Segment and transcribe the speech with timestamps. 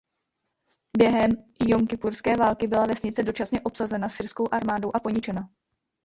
[0.97, 1.31] Během
[1.67, 5.49] Jomkipurské války byla vesnice dočasně obsazena syrskou armádou a poničena.